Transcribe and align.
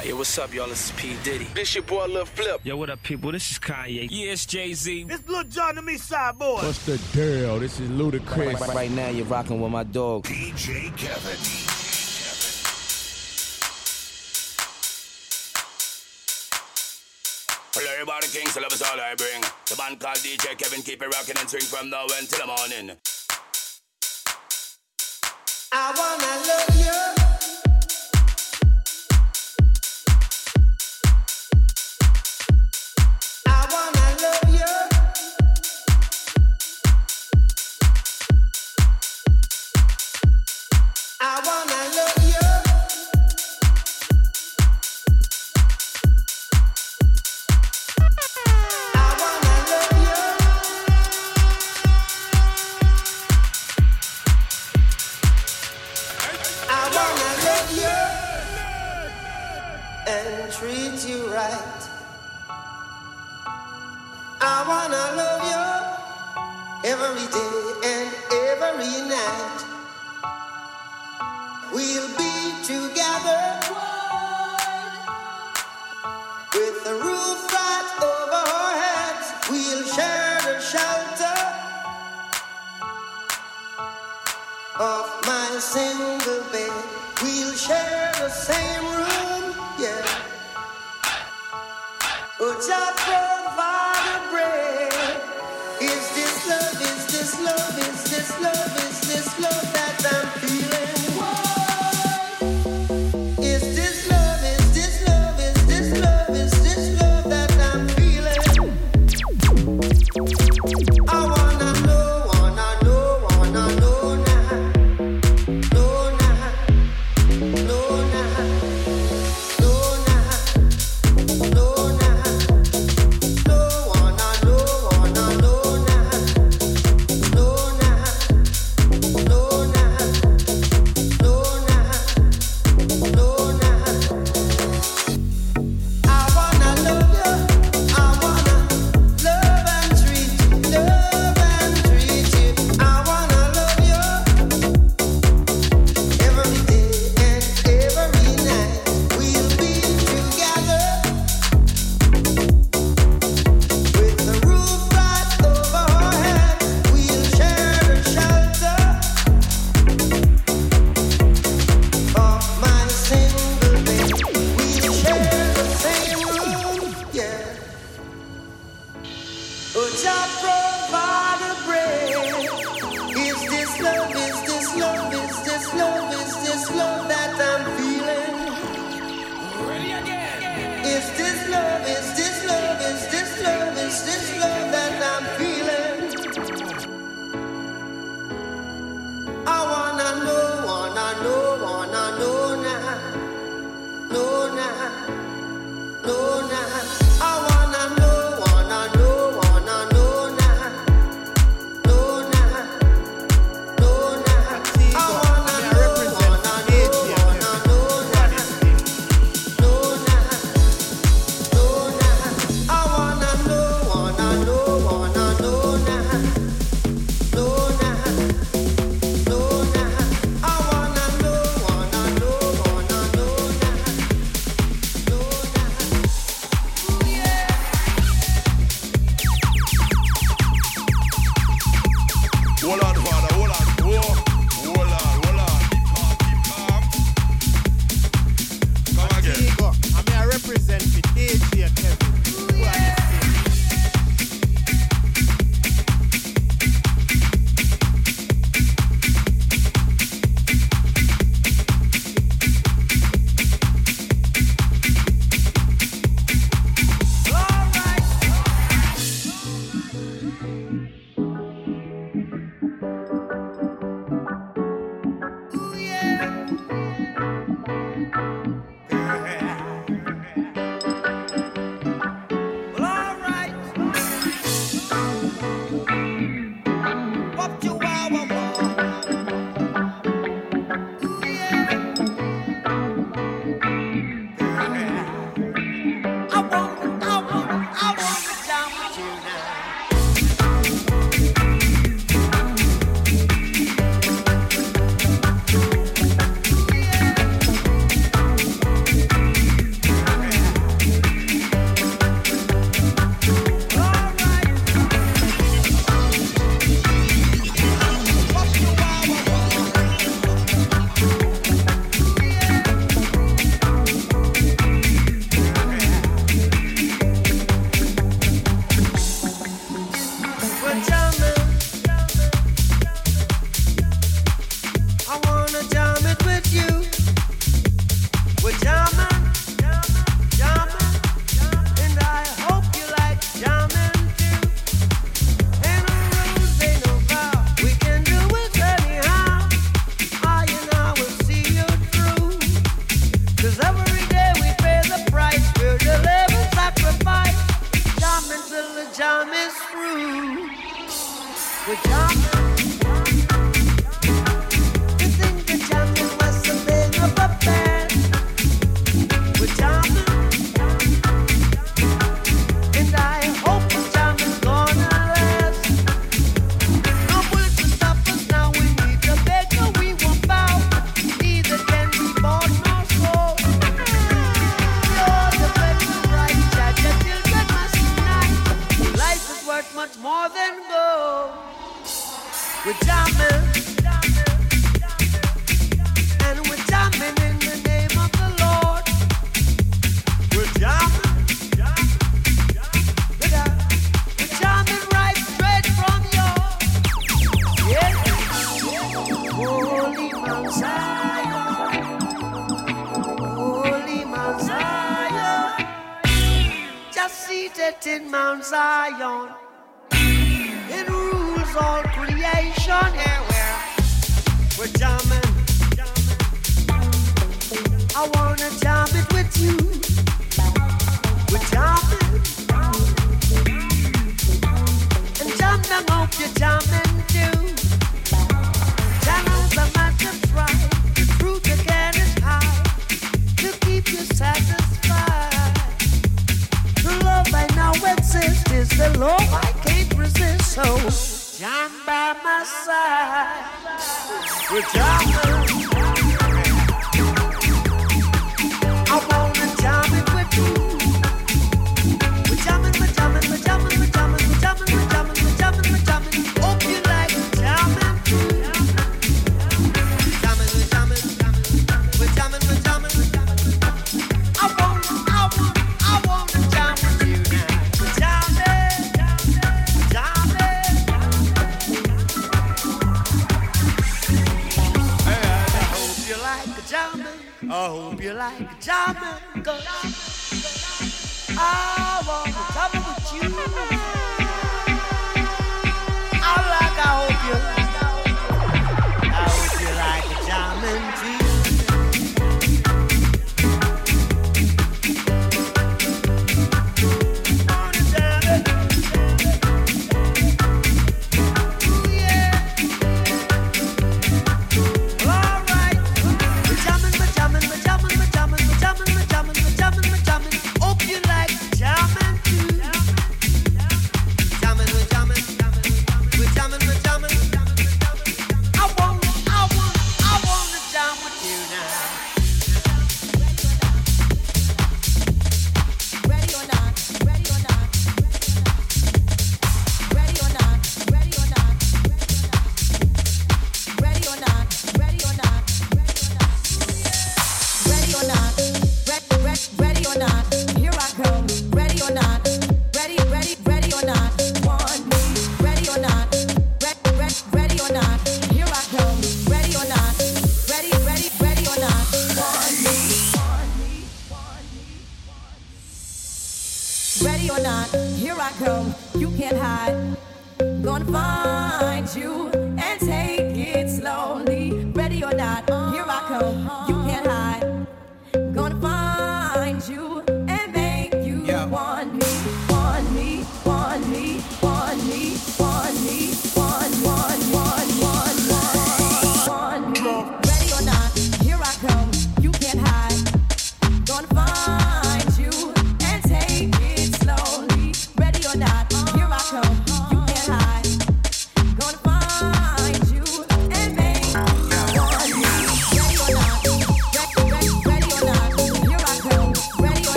Hey, 0.00 0.12
what's 0.12 0.38
up, 0.38 0.54
y'all? 0.54 0.68
This 0.68 0.90
is 0.90 0.92
P. 0.92 1.16
Diddy. 1.24 1.48
This 1.54 1.74
your 1.74 1.82
boy 1.82 2.06
Lil 2.06 2.24
Flip. 2.24 2.60
Yo, 2.62 2.76
what 2.76 2.88
up, 2.88 3.02
people? 3.02 3.32
This 3.32 3.50
is 3.50 3.58
Kanye. 3.58 4.06
Yeah, 4.08 4.30
it's 4.30 4.46
Jay 4.46 4.72
Z. 4.72 5.02
This 5.04 5.26
Lil 5.26 5.42
Jon 5.42 5.74
to 5.74 5.82
me, 5.82 5.96
side 5.96 6.38
boy. 6.38 6.62
What's 6.62 6.86
the 6.86 6.98
deal? 7.12 7.58
This 7.58 7.80
is 7.80 7.90
Ludacris. 7.90 8.46
Right, 8.46 8.60
right, 8.60 8.74
right 8.76 8.90
now, 8.92 9.08
you're 9.08 9.26
rocking 9.26 9.60
with 9.60 9.72
my 9.72 9.82
dog, 9.82 10.22
DJ 10.22 10.96
Kevin. 10.96 11.36
Hello, 17.74 17.92
everybody, 17.92 18.28
Kings, 18.28 18.56
love 18.56 18.72
is 18.72 18.82
all 18.82 19.00
I 19.00 19.16
bring. 19.16 19.40
The 19.66 19.74
band 19.76 19.98
called 19.98 20.18
DJ 20.18 20.56
Kevin, 20.56 20.82
keep 20.82 21.02
it 21.02 21.06
rocking 21.08 21.34
and 21.40 21.50
swing 21.50 21.62
from 21.62 21.90
now 21.90 22.04
until 22.04 22.38
the 22.38 22.46
morning. 22.46 22.96
I 25.72 25.92
wanna 25.98 26.46
love 26.46 26.86
you. 26.86 27.07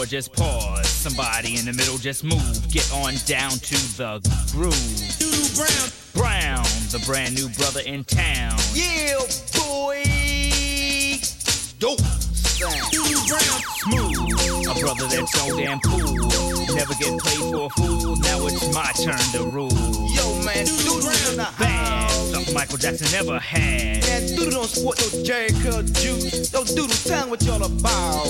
or 0.00 0.06
just 0.06 0.32
pause. 0.32 0.88
Somebody 0.88 1.58
in 1.58 1.66
the 1.66 1.72
middle, 1.72 1.98
just 1.98 2.24
move. 2.24 2.68
Get 2.70 2.90
on 2.92 3.14
down 3.26 3.50
to 3.50 3.76
the 3.96 4.20
groove. 4.52 4.72
Doodoo 4.72 5.56
Brown. 5.56 5.90
Brown, 6.14 6.64
the 6.90 7.02
brand 7.06 7.34
new 7.34 7.48
brother 7.50 7.80
in 7.84 8.04
town. 8.04 8.56
Yeah, 8.72 9.18
boy. 9.60 10.02
Dope 11.78 12.00
sound. 12.00 12.80
Doodoo 12.92 13.28
Brown. 13.28 13.60
Smooth, 13.80 14.68
a 14.68 14.80
brother 14.80 15.06
that's 15.06 15.32
so 15.32 15.56
damn 15.56 15.80
cool. 15.80 16.16
Never 16.74 16.94
get 16.94 17.18
played 17.20 17.52
for 17.52 17.66
a 17.66 17.70
fool. 17.70 18.16
Now 18.16 18.46
it's 18.46 18.72
my 18.72 18.92
turn 19.04 19.18
to 19.32 19.44
rule. 19.44 19.70
Yo, 20.16 20.24
man, 20.44 20.64
Doodoo 20.64 21.36
Brown. 21.36 21.52
Bad, 21.58 22.10
something 22.10 22.54
Michael 22.54 22.78
Jackson 22.78 23.10
never 23.12 23.38
Doodle 24.40 24.60
don't 24.60 24.68
sport 24.70 24.96
no 24.96 25.04
Jheri 25.18 25.52
Curl 25.62 25.82
juice. 25.82 26.50
No 26.54 26.64
doodle, 26.64 26.88
tell 26.88 27.28
what 27.28 27.42
y'all 27.42 27.62
about. 27.62 28.24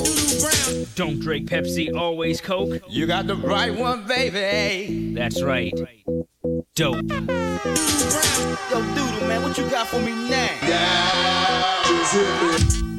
Don't 0.97 1.21
drink 1.21 1.49
Pepsi, 1.49 1.95
always 1.97 2.40
Coke. 2.40 2.83
You 2.88 3.07
got 3.07 3.29
the 3.29 3.37
right 3.37 3.73
one, 3.73 4.09
baby. 4.09 5.14
That's 5.14 5.40
right. 5.40 5.73
Dope. 6.75 7.07
Doodle 7.07 7.07
Yo, 7.07 7.26
Doodle, 8.97 9.29
man, 9.29 9.43
what 9.45 9.57
you 9.57 9.71
got 9.71 9.87
for 9.87 10.00
me 10.00 10.11
now? 10.29 10.50
Yeah. 12.73 12.89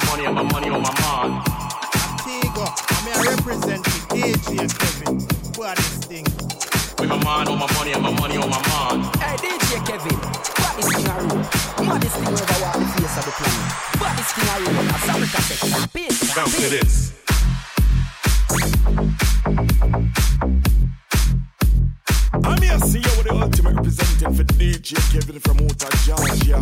My 0.00 0.06
on 0.06 0.06
my 0.06 0.10
money 0.10 0.26
and 0.26 0.34
my 0.34 0.42
money 0.42 0.68
on 0.68 0.82
my 0.82 0.90
mind. 1.00 1.44
Tigo, 2.22 2.64
I 2.66 3.04
mean 3.04 3.14
I 3.14 3.34
represent 3.34 3.82
the 3.84 3.90
DJ 4.14 4.68
Kevin. 4.78 5.20
What 5.56 5.76
this 5.76 5.98
thing? 6.06 6.24
With 6.98 7.08
my 7.08 7.24
mind 7.24 7.48
on 7.48 7.58
my 7.58 7.72
money 7.74 7.92
and 7.92 8.02
my 8.02 8.12
money 8.12 8.36
on 8.36 8.50
my 8.50 8.60
mind. 8.68 9.16
Hey, 9.16 9.36
DJ 9.36 9.84
Kevin, 9.86 10.18
what 10.18 10.78
is 10.78 10.86
thing 10.94 11.06
a 11.06 11.14
room? 11.20 11.42
Maddest 11.88 12.16
thing 12.16 12.28
over 12.28 12.58
walk 12.62 12.74
the 12.74 12.86
face 12.94 13.18
of 13.18 13.24
the 13.24 13.32
planet. 13.38 13.72
What 13.98 14.18
is 14.18 14.30
thing 14.32 14.48
a 14.48 14.56
room? 14.60 14.88
As 14.88 15.08
Africa 15.08 15.40
say, 15.42 15.56
stop 15.68 15.96
it, 15.96 16.12
stop 16.12 16.36
Bounce 16.36 16.56
to 16.56 16.62
it. 16.66 16.70
this. 16.70 17.12
I'm 22.44 22.62
here 22.62 22.78
see 22.80 22.98
you 23.00 23.12
with 23.16 23.26
the 23.26 23.34
ultimate 23.34 23.74
representative 23.74 24.36
for 24.36 24.44
DJ 24.54 24.94
Kevin 25.12 25.40
from 25.40 25.58
Utah, 25.60 25.90
Georgia. 26.04 26.58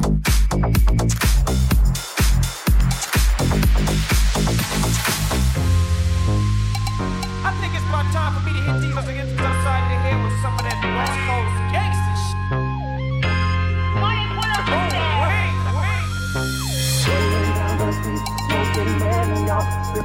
Lay 19.96 20.04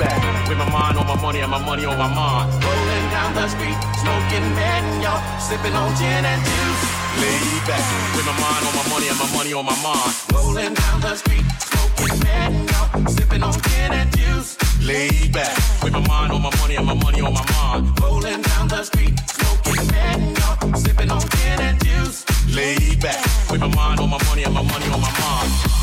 back. 0.00 0.48
With 0.48 0.56
my 0.56 0.68
mind 0.70 0.96
on 0.96 1.06
my 1.06 1.20
money 1.20 1.40
and 1.40 1.50
my 1.50 1.62
money 1.62 1.84
on 1.84 1.98
my 1.98 2.08
mind. 2.08 2.48
Rolling 2.64 3.06
down 3.12 3.34
the 3.34 3.46
street, 3.46 3.76
smoking 4.00 4.54
man, 4.56 5.02
y'all 5.02 5.20
sipping 5.38 5.74
on 5.74 5.94
gin 5.96 6.24
and 6.24 6.42
juice. 6.42 6.82
Lay 7.20 7.44
back. 7.68 7.84
With 8.16 8.24
my 8.24 8.32
mind 8.40 8.64
on 8.66 8.74
my 8.74 8.88
money 8.88 9.08
and 9.08 9.18
my 9.18 9.28
money 9.36 9.52
on 9.52 9.66
my 9.66 9.76
mind. 9.84 10.12
Rolling 10.32 10.72
down 10.72 11.00
the 11.02 11.14
street, 11.14 11.44
smoking 11.60 12.18
man, 12.24 12.66
y'all 12.68 13.06
sipping 13.06 13.42
on 13.42 13.52
gin 13.52 13.92
and 13.92 14.16
juice. 14.16 14.56
Lay 14.80 15.28
back. 15.28 15.52
With 15.82 15.92
my 15.92 16.00
mind 16.08 16.32
on 16.32 16.40
my 16.40 16.56
money 16.60 16.76
and 16.76 16.86
my 16.86 16.94
money 16.94 17.20
on 17.20 17.34
my 17.34 17.44
mind. 17.52 18.00
Rolling 18.00 18.40
down 18.40 18.68
the 18.68 18.82
street, 18.82 19.12
smoking 19.28 19.86
man, 19.92 20.34
y'all 20.36 20.74
sipping 20.74 21.10
on 21.10 21.20
gin 21.20 21.60
and 21.60 21.84
juice. 21.84 22.24
Lay 22.48 22.96
back. 22.96 23.20
With 23.50 23.60
my 23.60 23.68
mind 23.68 24.00
on 24.00 24.08
my 24.08 24.18
money 24.24 24.44
and 24.44 24.54
my 24.54 24.62
money 24.62 24.86
on 24.86 25.00
my 25.02 25.12
mind. 25.20 25.73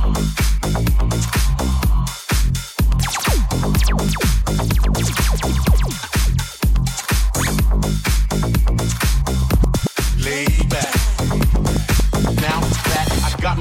Thank 0.00 0.38
you. 0.40 0.47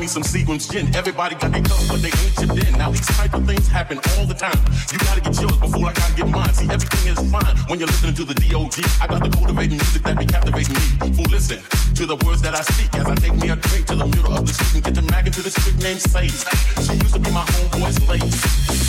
Me 0.08 0.24
some 0.24 0.24
Seagram's 0.24 0.67
gin, 0.67 0.88
everybody 0.96 1.36
got 1.36 1.52
their 1.52 1.62
cups, 1.62 1.88
but 1.89 2.02
they 2.02 2.08
ain't 2.08 2.34
chipped 2.39 2.56
in. 2.56 2.78
Now 2.78 2.91
these 2.91 3.06
type 3.17 3.34
of 3.34 3.46
things 3.46 3.67
happen 3.67 3.98
all 4.15 4.26
the 4.26 4.34
time. 4.34 4.58
You 4.91 4.98
gotta 5.00 5.22
get 5.22 5.36
yours 5.41 5.58
before 5.58 5.88
I 5.88 5.93
gotta 5.93 6.15
get 6.15 6.28
mine. 6.30 6.54
See, 6.54 6.70
everything 6.70 7.12
is 7.12 7.20
fine 7.32 7.56
when 7.67 7.80
you're 7.80 7.91
listening 7.91 8.15
to 8.15 8.24
the 8.24 8.34
D.O.G. 8.34 8.84
I 9.02 9.08
got 9.08 9.24
the 9.24 9.30
cultivating 9.30 9.78
music 9.78 10.04
that 10.04 10.17
be 10.17 10.26
captivating 10.26 10.76
me. 10.76 10.88
Fool, 11.15 11.28
listen 11.30 11.60
to 11.96 12.06
the 12.06 12.15
words 12.26 12.41
that 12.41 12.56
I 12.56 12.62
speak 12.62 12.93
as 12.96 13.08
I 13.08 13.15
take 13.15 13.36
me 13.36 13.50
a 13.50 13.56
drink 13.56 13.86
to 13.88 13.96
the 13.96 14.08
middle 14.08 14.34
of 14.34 14.48
the 14.48 14.54
street 14.54 14.76
and 14.76 14.84
get 14.86 14.96
to 14.96 15.04
Mac 15.12 15.28
into 15.28 15.41
this 15.41 15.56
chick 15.63 15.76
named 15.84 16.02
Sadie. 16.02 16.30
She 16.30 16.93
used 16.96 17.13
to 17.15 17.20
be 17.20 17.32
my 17.32 17.43
homeboy's 17.43 18.00
lady. 18.08 18.32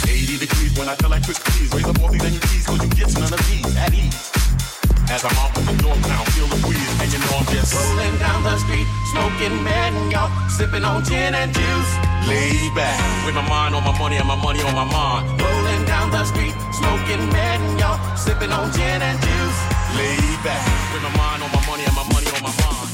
80 0.06 0.38
degrees 0.38 0.72
when 0.78 0.88
I 0.88 0.94
tell 0.96 1.10
that 1.10 1.24
quick 1.24 1.38
please 1.50 1.70
raise 1.74 1.88
up 1.88 1.98
all 2.00 2.10
these 2.10 2.22
NUTs 2.22 2.66
cause 2.66 2.80
you 2.82 2.90
get 2.94 3.10
none 3.18 3.32
of 3.32 3.42
these 3.50 3.76
at 3.76 3.94
ease. 3.94 4.47
As 5.10 5.24
I'm 5.24 5.32
off 5.40 5.56
with 5.56 5.64
the 5.64 5.72
door 5.80 5.96
now, 6.04 6.20
feel 6.36 6.44
the 6.52 6.60
breeze, 6.60 6.84
and 7.00 7.08
you 7.08 7.18
know 7.18 7.40
I'm 7.40 7.48
just 7.48 7.72
Rolling 7.72 8.18
down 8.20 8.44
the 8.44 8.58
street, 8.60 8.84
smoking 9.08 9.64
man, 9.64 10.10
y'all 10.10 10.28
sipping 10.50 10.84
on 10.84 11.02
gin 11.02 11.34
and 11.34 11.48
juice. 11.48 11.92
Lay 12.28 12.52
back 12.76 13.00
with 13.24 13.34
my 13.34 13.40
mind 13.48 13.74
on 13.74 13.82
my 13.84 13.98
money 13.98 14.16
and 14.16 14.28
my 14.28 14.36
money 14.36 14.60
on 14.60 14.74
my 14.74 14.84
mind. 14.84 15.40
Rolling 15.40 15.84
down 15.86 16.10
the 16.10 16.24
street, 16.28 16.52
smoking 16.76 17.24
man, 17.32 17.78
y'all 17.78 17.96
sipping 18.18 18.52
on 18.52 18.70
gin 18.76 19.00
and 19.00 19.16
juice. 19.16 19.58
Lay 19.96 20.20
back 20.44 20.60
with 20.92 21.02
my 21.02 21.16
mind 21.16 21.42
on 21.42 21.50
my 21.56 21.62
money 21.64 21.84
and 21.88 21.96
my 21.96 22.04
money 22.12 22.28
on 22.28 22.42
my 22.44 22.52
mind. 22.52 22.87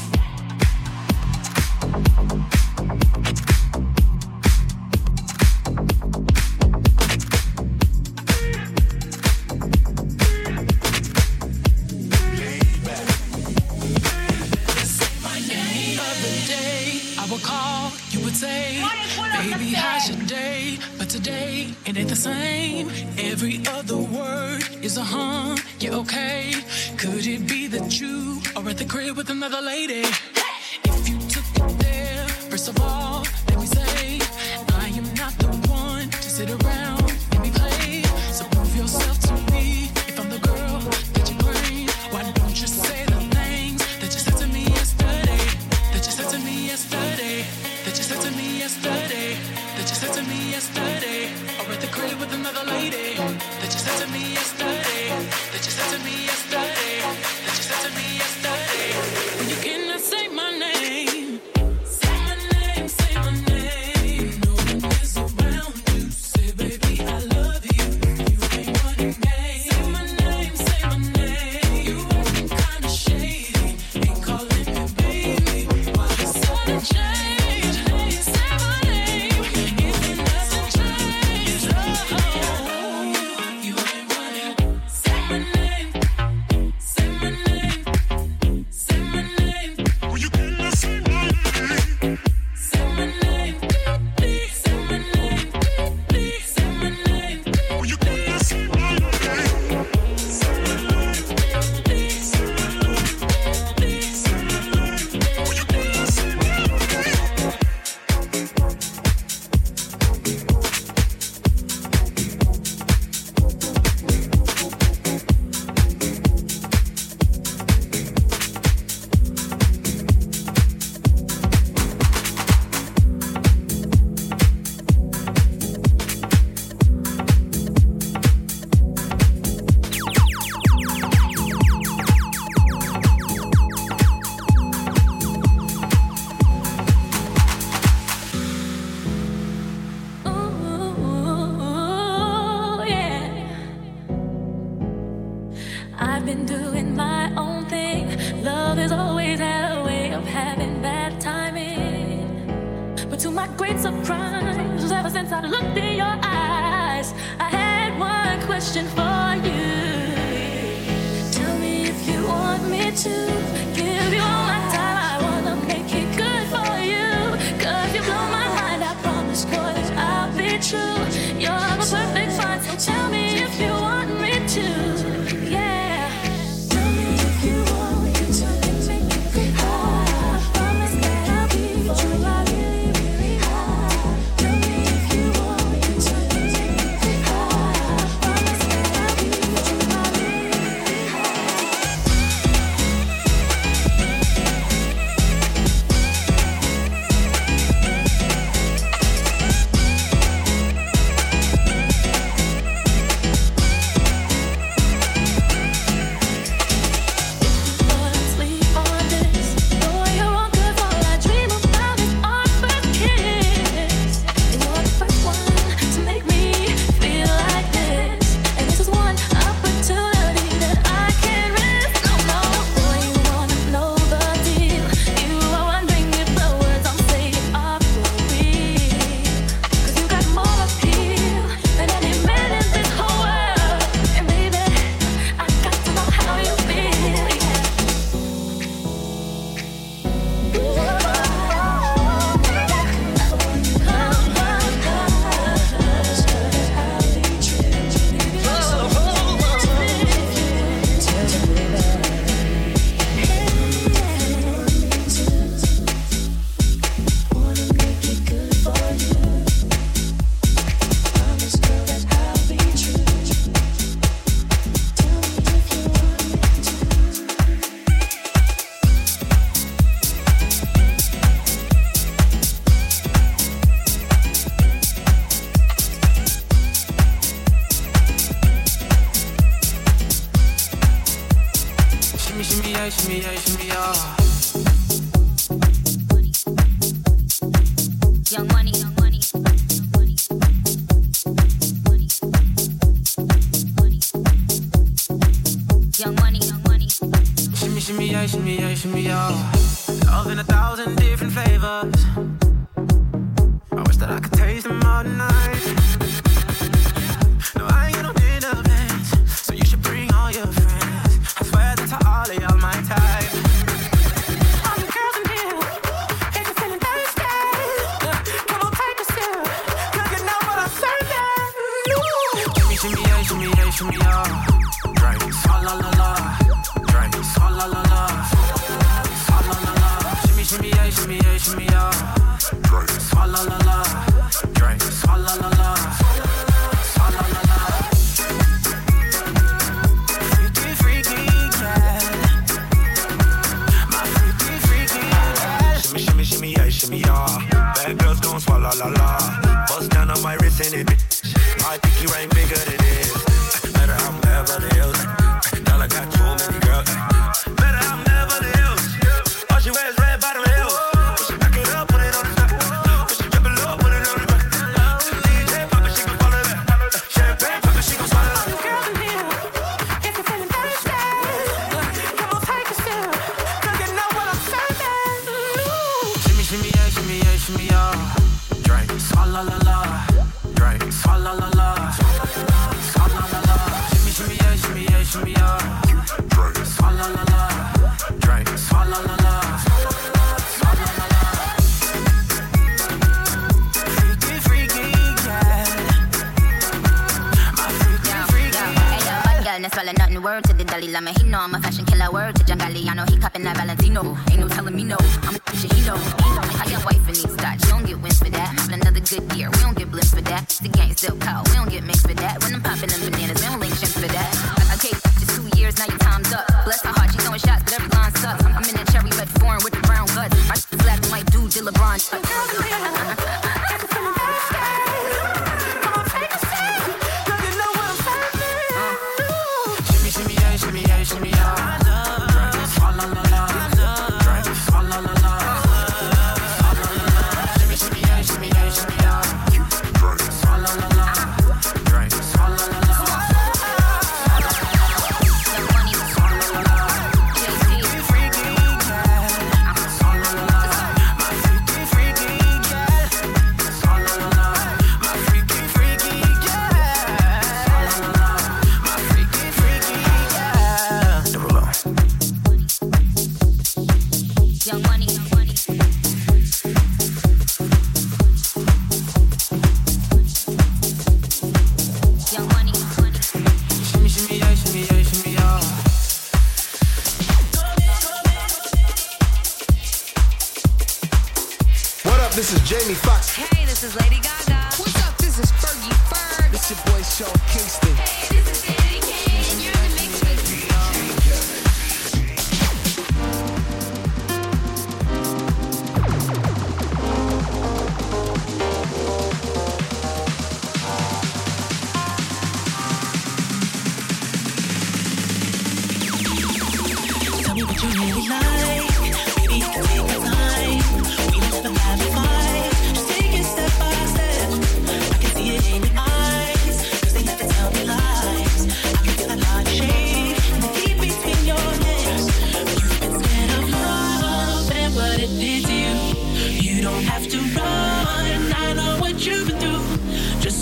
Say, 18.35 18.83
Baby, 19.49 19.71
how's 19.71 20.09
your 20.09 20.27
day? 20.27 20.77
But 20.97 21.09
today, 21.09 21.69
it 21.85 21.97
ain't 21.97 22.09
the 22.09 22.15
same. 22.17 22.89
Every 23.17 23.61
other 23.69 23.95
word 23.97 24.61
is 24.81 24.97
a 24.97 25.03
huh, 25.03 25.55
you 25.79 25.93
okay. 26.01 26.53
Could 26.97 27.25
it 27.25 27.47
be 27.47 27.67
that 27.67 27.99
you 28.01 28.41
are 28.57 28.69
at 28.69 28.77
the 28.77 28.85
crib 28.85 29.15
with 29.15 29.29
another 29.29 29.61
lady? 29.61 30.03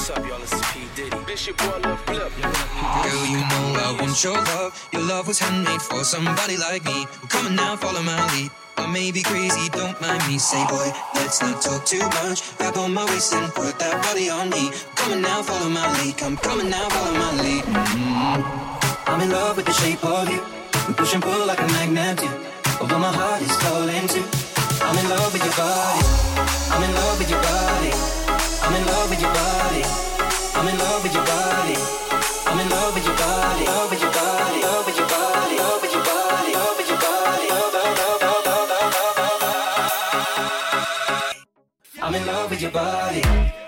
What's 0.00 0.16
up, 0.16 0.26
y'all? 0.26 0.40
This 0.40 0.54
is 0.54 0.62
P. 0.72 0.80
Diddy. 0.96 1.24
Bishop, 1.26 1.60
your 1.60 1.78
boy 1.78 1.94
Flip. 2.08 2.32
Girl, 2.40 3.26
you 3.28 3.36
know 3.36 3.64
I 3.84 3.94
want 4.00 4.16
your 4.24 4.32
love. 4.32 4.72
Your 4.94 5.02
love 5.02 5.28
was 5.28 5.38
handmade 5.38 5.82
for 5.82 6.04
somebody 6.04 6.56
like 6.56 6.86
me. 6.86 7.04
I'm 7.20 7.28
coming 7.28 7.54
now, 7.54 7.76
follow 7.76 8.00
my 8.00 8.16
lead. 8.32 8.50
I 8.78 8.86
may 8.90 9.12
be 9.12 9.20
crazy, 9.20 9.68
don't 9.68 10.00
mind 10.00 10.26
me. 10.26 10.38
Say, 10.38 10.64
boy, 10.72 10.88
let's 11.16 11.42
not 11.42 11.60
talk 11.60 11.84
too 11.84 12.00
much. 12.24 12.56
Grab 12.56 12.78
on 12.78 12.94
my 12.94 13.04
waist 13.12 13.34
and 13.34 13.52
put 13.52 13.78
that 13.78 14.02
body 14.02 14.30
on 14.30 14.48
me. 14.48 14.72
I'm 14.72 14.96
coming 14.96 15.20
now, 15.20 15.42
follow 15.42 15.68
my 15.68 15.84
lead. 16.00 16.16
I'm 16.22 16.38
coming 16.38 16.70
now, 16.70 16.88
follow 16.88 17.12
my 17.12 17.32
lead. 17.42 17.64
Mm-hmm. 17.64 19.04
I'm 19.04 19.20
in 19.20 19.28
love 19.28 19.58
with 19.58 19.66
the 19.66 19.74
shape 19.84 20.02
of 20.02 20.30
you. 20.30 20.40
We 20.88 20.94
push 20.94 21.12
and 21.12 21.22
pull 21.22 21.44
like 21.44 21.60
a 21.60 21.68
magnet 21.76 22.24
do. 22.24 22.28
Although 22.80 23.00
my 23.00 23.12
heart 23.12 23.42
is 23.42 23.54
falling 23.60 24.08
too. 24.08 24.24
I'm 24.80 24.96
in 24.96 25.10
love 25.12 25.30
with 25.30 25.44
your 25.44 25.56
body. 25.60 26.00
I'm 26.72 26.82
in 26.88 26.94
love 26.94 27.18
with 27.18 27.28
your 27.28 27.42
body. 27.42 27.69
I'm 42.10 42.14
in 42.14 42.26
love 42.26 42.50
with 42.50 42.60
your 42.60 42.70
body. 42.70 43.59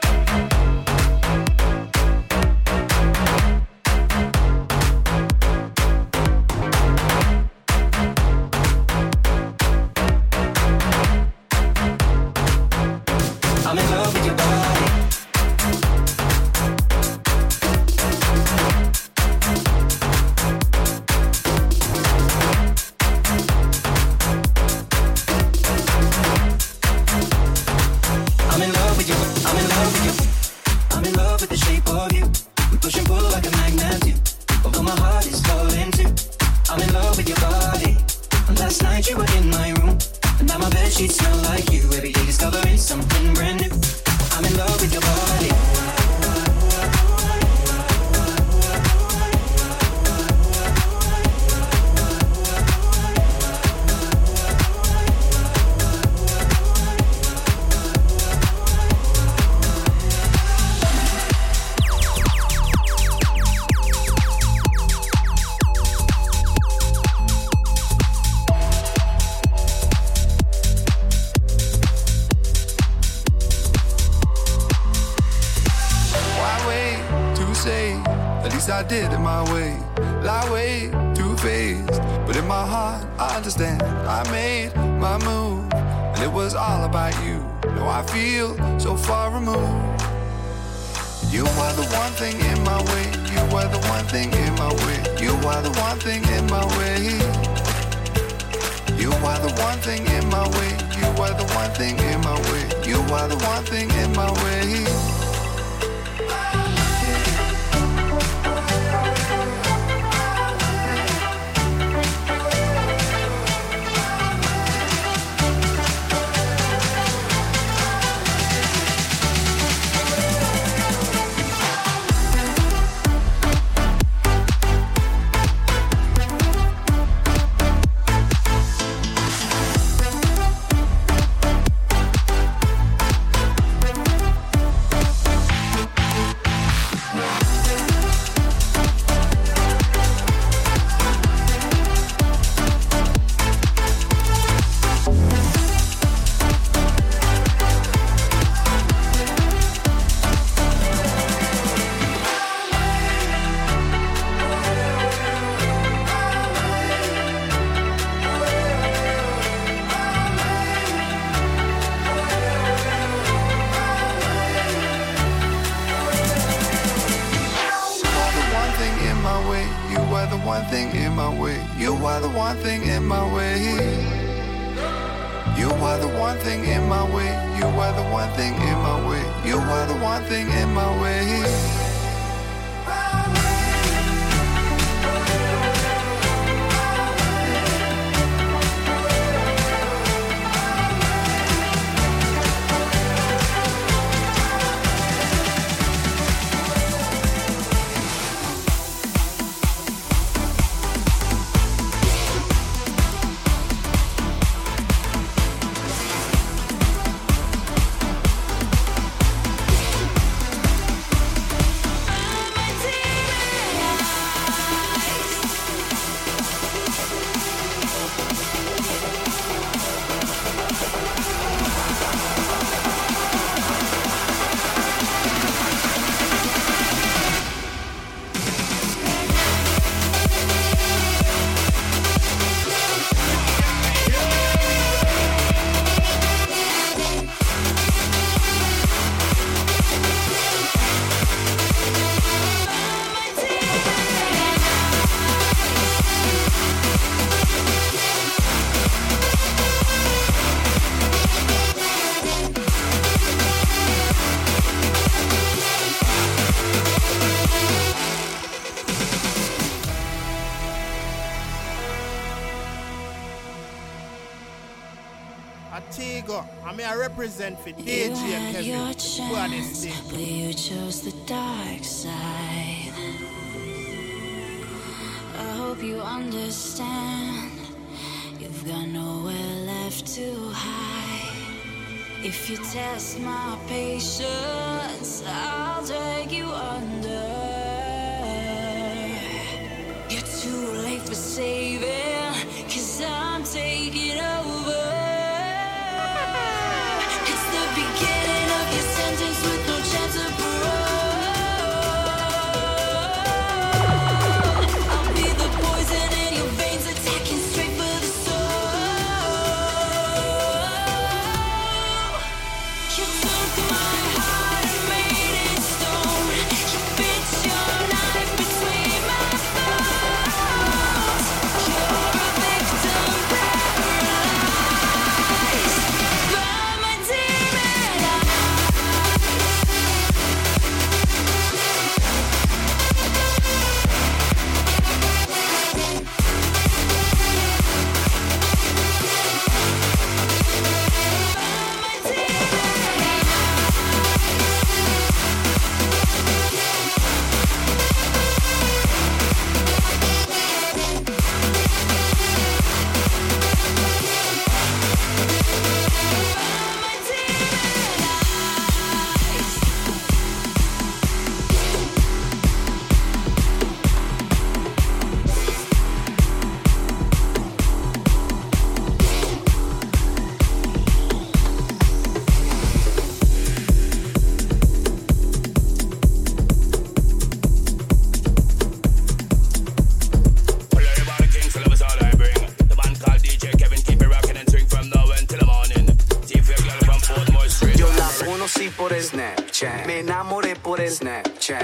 too 290.42 290.72
late 290.82 291.00
for 291.02 291.14
saving. 291.14 291.61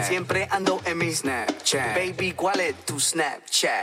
Siempre 0.02 0.48
ando 0.50 0.80
en 0.84 0.98
mi 0.98 1.12
Snapchat. 1.12 1.94
Baby, 1.94 2.32
¿cuál 2.32 2.60
es 2.60 2.74
tu 2.84 3.00
Snapchat? 3.00 3.77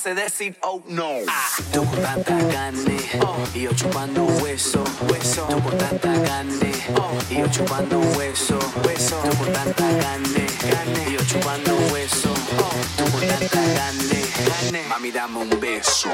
hace 0.00 0.14
decir 0.14 0.56
oh 0.62 0.82
no. 0.88 1.10
Ah. 1.28 1.46
Tú 1.74 1.84
con 1.84 2.00
tanta 2.00 2.38
carne 2.48 2.96
oh. 3.20 3.36
y 3.54 3.62
yo 3.64 3.72
chupando 3.74 4.24
hueso, 4.24 4.82
hueso. 5.10 5.46
Tú 5.46 5.62
con 5.62 5.76
tanta 5.76 6.22
carne 6.22 6.72
oh. 6.96 7.12
y 7.28 7.36
yo 7.36 7.46
chupando 7.48 7.98
hueso, 8.16 8.58
hueso. 8.82 9.20
Tú 9.20 9.36
con 9.36 9.52
tanta 9.52 9.98
carne, 9.98 10.46
carne 10.70 11.06
y 11.06 11.12
yo 11.12 11.24
chupando 11.26 11.76
hueso. 11.92 12.32
Oh. 12.32 12.70
Tú 12.96 13.10
con 13.12 13.28
tanta 13.28 13.60
carne, 13.74 14.22
carne. 14.48 14.84
Mami 14.88 15.10
dame 15.10 15.36
un 15.36 15.60
beso. 15.60 16.08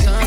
It 0.00 0.25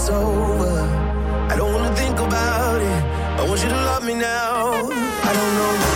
it's 0.00 0.08
over. 0.08 0.80
I 1.50 1.56
don't 1.56 1.74
wanna 1.74 1.94
think 1.94 2.18
about 2.18 2.80
it. 2.80 3.02
I 3.38 3.44
want 3.46 3.62
you 3.62 3.68
to 3.68 3.80
love 3.90 4.02
me 4.02 4.14
now. 4.14 4.88
I 5.28 5.32
don't 5.36 5.54
know. 5.58 5.89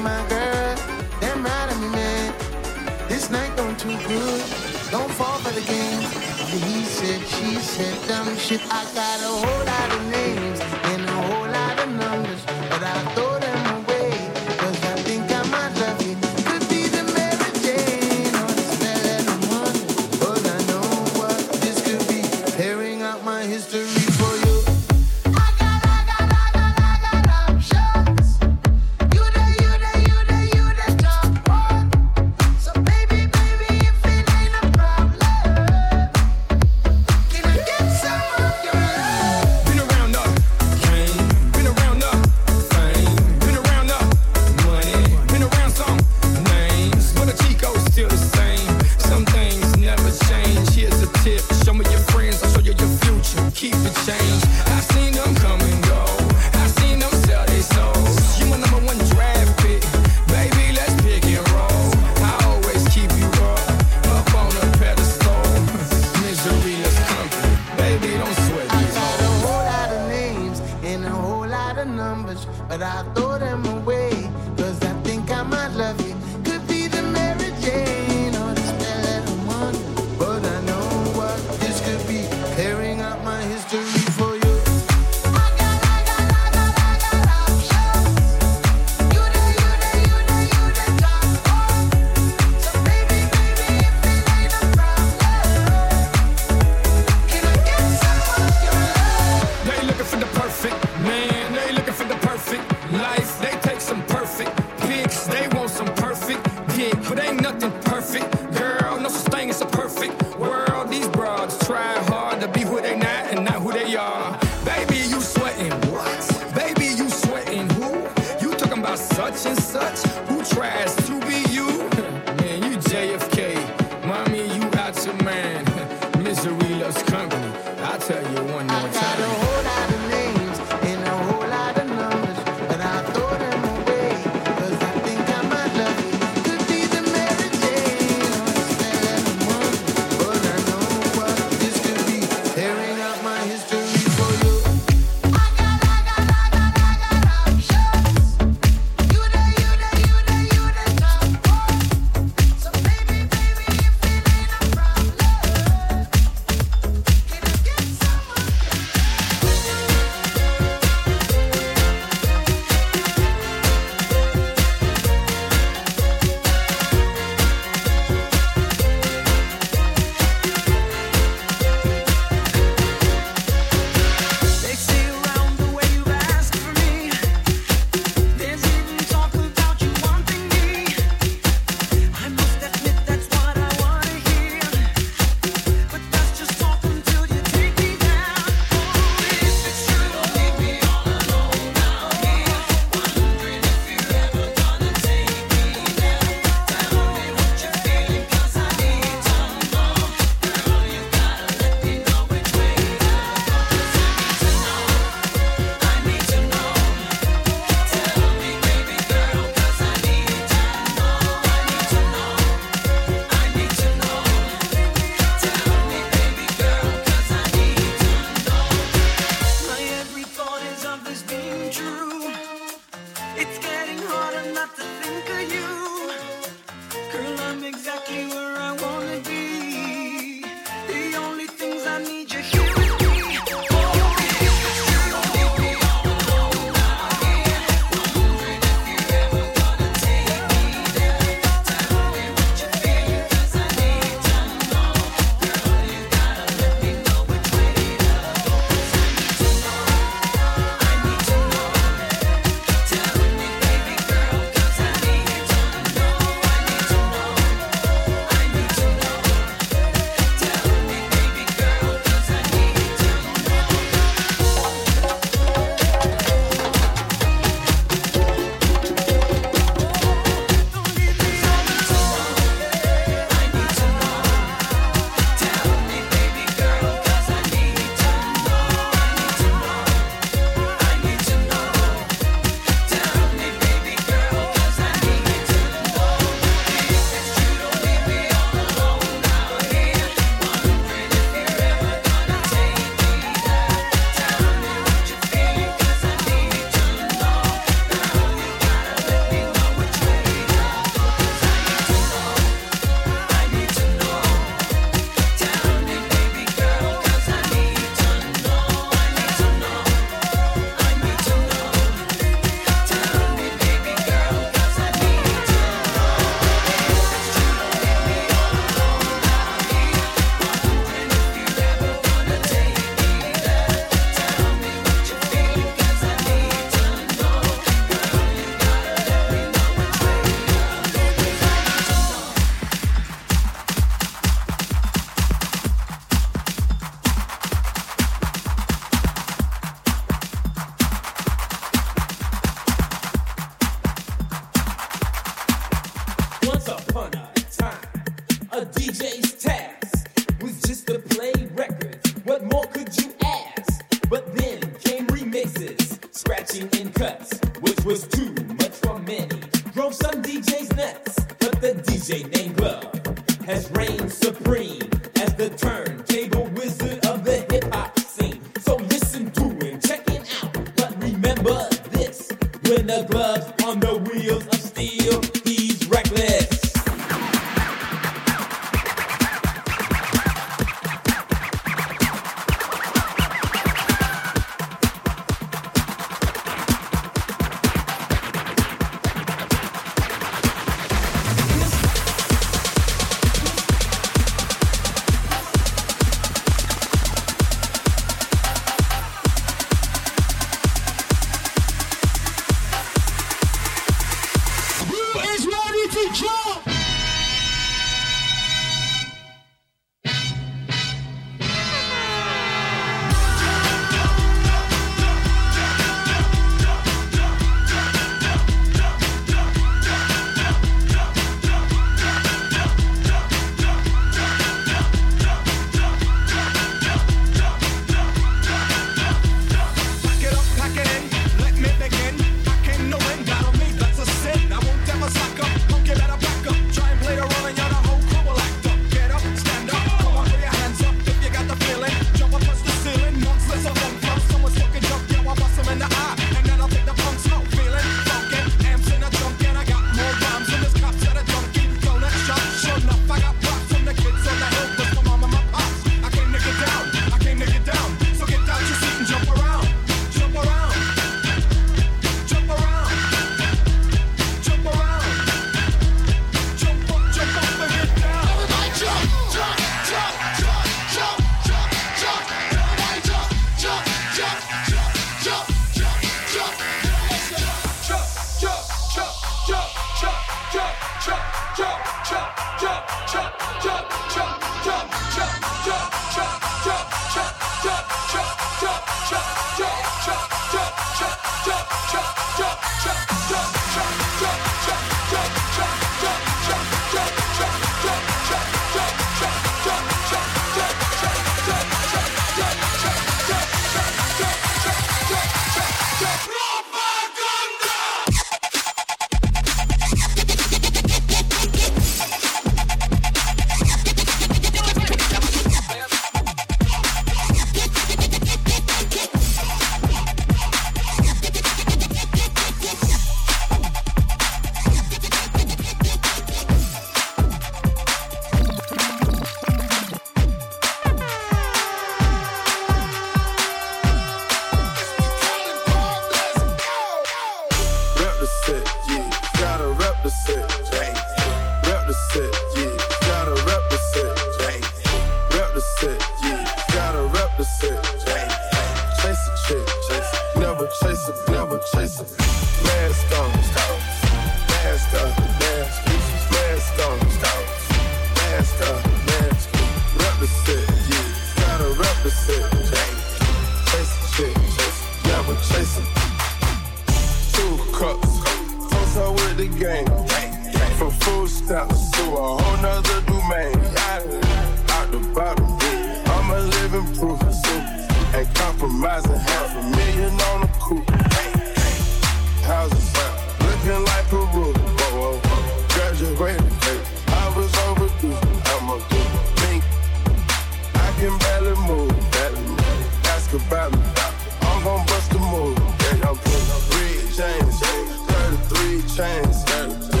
Chains, 598.96 599.42
33. 599.44 600.00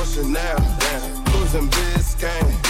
Ocean 0.00 0.32
now, 0.32 0.56
damn, 0.80 1.24
cruising 1.26 1.68
Biscayne, 1.68 2.61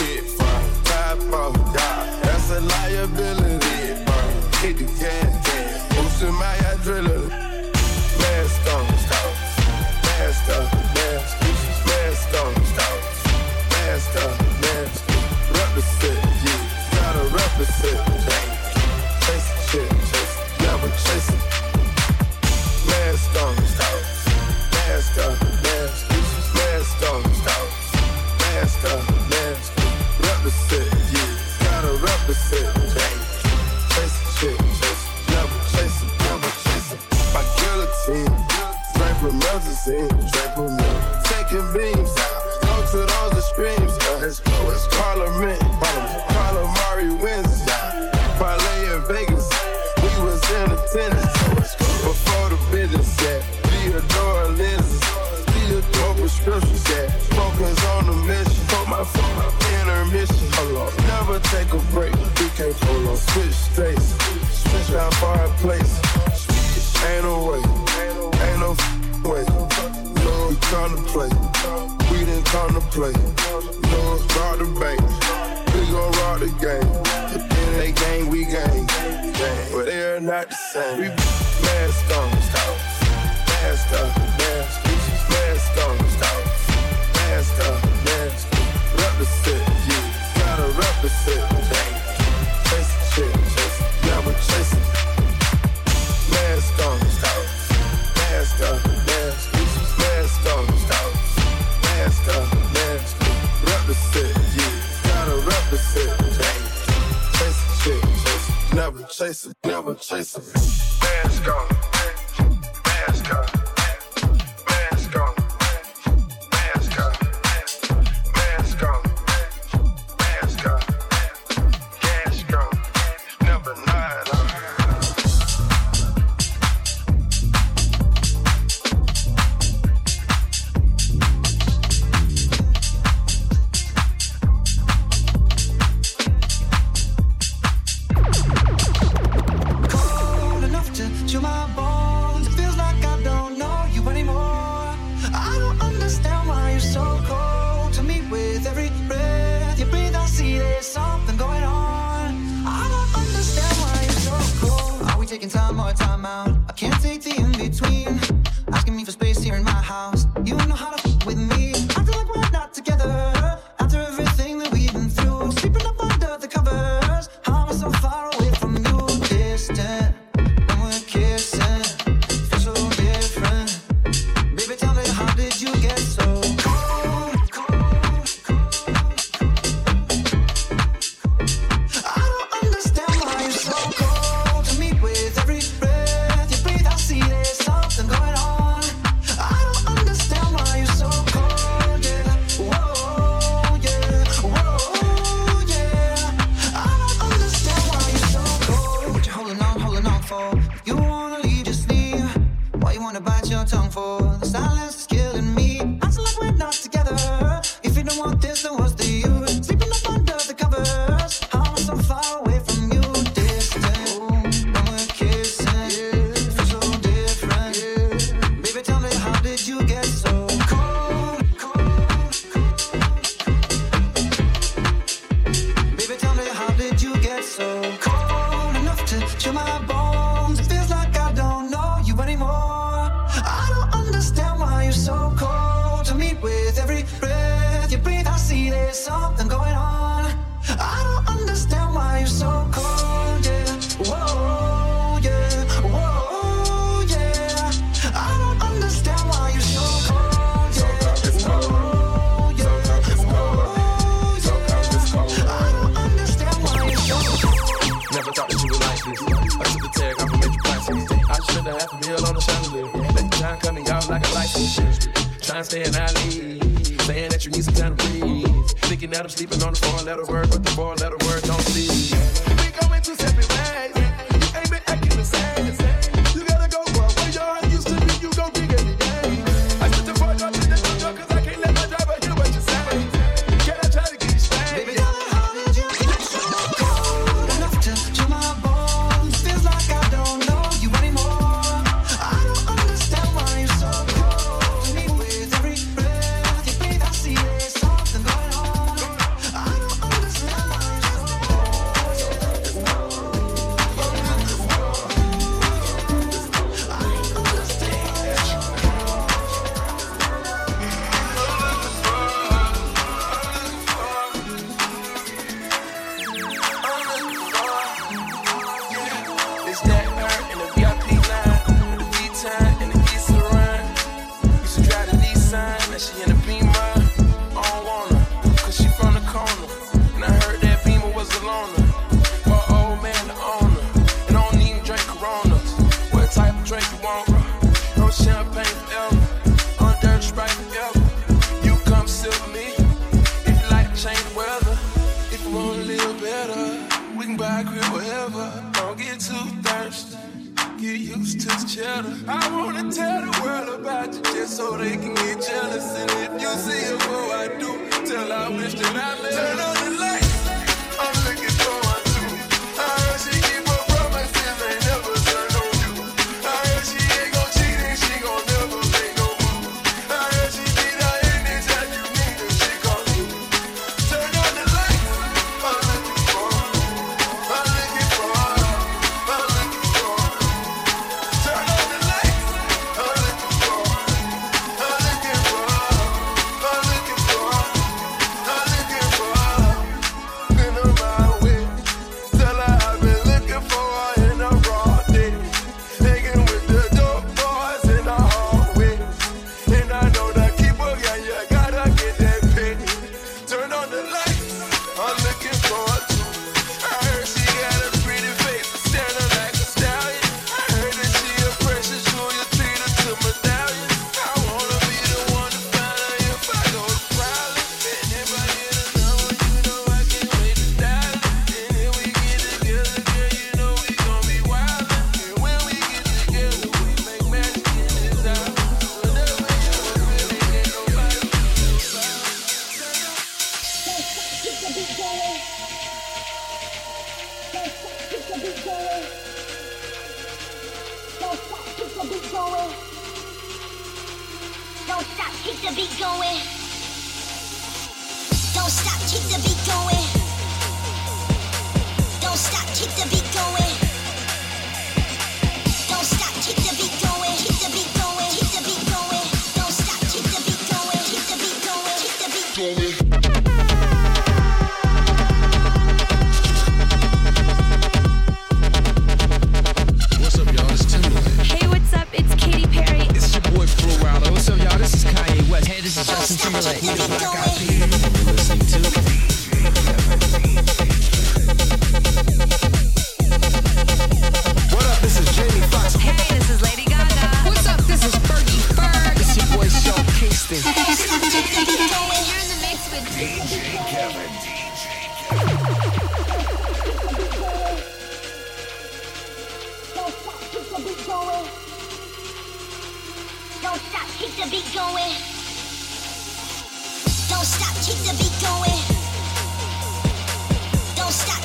with 161.35 161.39
me. 161.39 162.02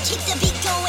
Keep 0.07 0.19
the 0.19 0.39
beat 0.39 0.63
going. 0.63 0.86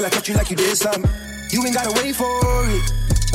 Till 0.00 0.06
I 0.06 0.10
touch 0.10 0.28
you 0.28 0.34
like 0.34 0.50
you 0.50 0.56
did 0.56 0.76
something. 0.76 1.04
You 1.50 1.64
ain't 1.66 1.74
gotta 1.74 1.92
wait 2.00 2.16
for 2.16 2.26
it. 2.72 2.82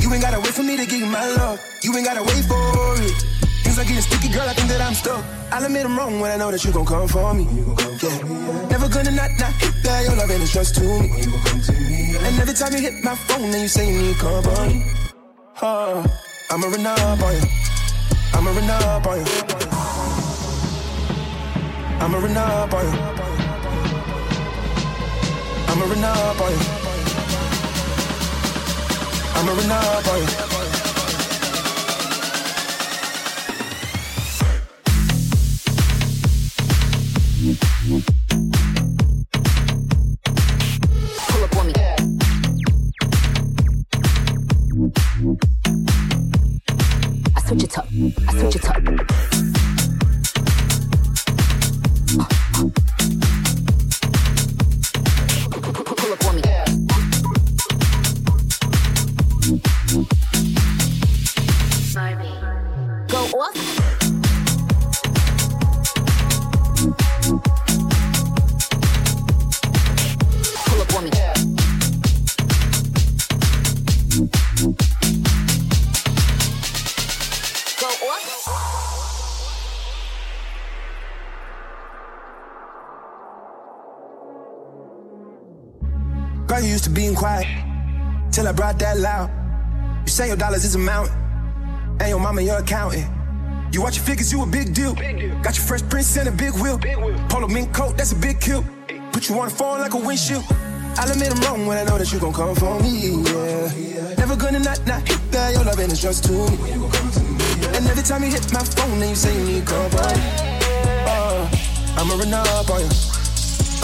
You 0.01 0.11
ain't 0.13 0.21
gotta 0.21 0.39
wait 0.39 0.53
for 0.53 0.63
me 0.63 0.75
to 0.77 0.85
give 0.85 0.99
you 0.99 1.05
my 1.05 1.25
love. 1.37 1.61
You 1.83 1.95
ain't 1.95 2.05
gotta 2.05 2.23
wait 2.23 2.43
for 2.45 2.57
it. 3.05 3.13
Things 3.61 3.77
are 3.77 3.83
getting 3.83 4.01
sticky, 4.01 4.29
girl. 4.33 4.49
I 4.49 4.53
think 4.53 4.69
that 4.69 4.81
I'm 4.81 4.95
stuck. 4.95 5.23
I'll 5.51 5.63
admit 5.63 5.85
I'm 5.85 5.95
wrong 5.97 6.19
when 6.19 6.31
I 6.31 6.37
know 6.37 6.49
that 6.49 6.63
you 6.65 6.71
gon' 6.71 6.85
come 6.85 7.07
for 7.07 7.33
me. 7.33 7.45
Come 7.45 7.97
Yeah. 8.01 8.69
Never 8.73 8.89
gonna 8.89 9.11
not 9.11 9.31
not 9.37 9.53
hit 9.61 9.75
that. 9.83 10.05
Your 10.05 10.15
love 10.15 10.31
is 10.31 10.51
just 10.51 10.75
to 10.75 10.81
me. 10.81 11.09
And 12.25 12.33
every 12.41 12.55
time 12.55 12.73
you 12.73 12.81
hit 12.81 13.03
my 13.03 13.15
phone, 13.15 13.51
then 13.51 13.61
you 13.61 13.67
say 13.67 13.85
you 13.91 14.01
need 14.01 14.17
company. 14.17 14.85
Uh, 15.61 16.01
I'ma 16.49 16.67
run 16.67 16.87
up 16.87 17.21
on 17.21 17.33
you. 17.35 17.45
I'ma 18.33 18.49
run 18.57 18.69
up 18.69 19.05
on 19.05 19.17
you. 19.19 19.25
I'ma 22.01 22.17
run 22.17 22.37
up 22.37 22.73
on 22.73 22.85
you. 22.85 23.24
I'ma 25.75 25.87
run 25.87 26.03
up 26.05 26.39
on 26.39 26.51
you. 26.53 26.59
I'ma 29.35 29.51
run 29.51 29.71
up 29.71 30.44
Girl, 86.55 86.63
you 86.63 86.69
used 86.69 86.85
to 86.85 86.89
being 86.89 87.15
quiet 87.15 87.47
till 88.31 88.47
I 88.47 88.53
brought 88.53 88.79
that 88.79 88.97
loud. 88.97 89.29
You 90.05 90.07
say 90.07 90.27
your 90.27 90.37
dollars 90.37 90.63
is 90.63 90.75
a 90.75 90.79
mountain, 90.79 91.13
and 91.99 92.07
your 92.07 92.17
mama 92.17 92.41
your 92.43 92.59
accountant. 92.59 93.05
You 93.73 93.81
watch 93.81 93.97
your 93.97 94.05
figures, 94.05 94.31
you 94.31 94.41
a 94.41 94.45
big 94.45 94.73
deal. 94.73 94.93
Got 95.43 95.57
your 95.57 95.65
fresh 95.67 95.81
prince 95.89 96.15
and 96.15 96.29
a 96.29 96.31
big 96.31 96.53
wheel. 96.53 96.79
Polo 97.27 97.49
mink 97.49 97.73
coat, 97.73 97.97
that's 97.97 98.13
a 98.13 98.15
big 98.15 98.39
kill. 98.39 98.63
Put 99.11 99.27
you 99.27 99.37
on 99.37 99.49
the 99.49 99.53
phone 99.53 99.79
like 99.81 99.95
a 99.95 99.97
windshield. 99.97 100.45
I'll 100.95 101.11
admit 101.11 101.35
I'm 101.35 101.41
wrong 101.43 101.65
when 101.65 101.77
I 101.77 101.83
know 101.83 101.97
that 101.97 102.09
you 102.13 102.19
gon' 102.19 102.31
come 102.31 102.55
for 102.55 102.79
me, 102.79 103.19
yeah. 103.27 104.15
Never 104.17 104.37
gonna 104.37 104.59
not, 104.59 104.79
not 104.87 105.05
hit 105.05 105.19
that, 105.31 105.53
your 105.55 105.65
loving 105.65 105.91
is 105.91 106.01
just 106.01 106.23
to 106.23 106.31
me. 106.31 106.71
And 107.75 107.85
every 107.85 108.03
time 108.03 108.23
you 108.23 108.29
hit 108.29 108.53
my 108.53 108.63
phone, 108.63 109.01
then 109.01 109.09
you 109.09 109.15
say 109.15 109.37
you 109.37 109.43
need 109.43 109.65
company. 109.65 110.21
Uh, 111.03 111.49
I'ma 111.97 112.15
run 112.15 112.33
up 112.33 112.69
on 112.69 112.79
you. 112.79 113.14